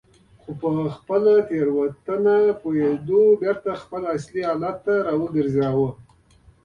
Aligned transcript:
خو 0.41 0.49
په 0.61 0.69
خپلې 0.97 1.35
تېروتنې 1.49 2.39
پوهېدو 2.61 3.21
یې 3.31 3.37
بېرته 3.41 3.69
خپل 3.81 4.01
اصلي 4.15 4.41
حالت 4.49 4.77
ته 4.85 4.93
راوګرځاوه. 5.07 5.89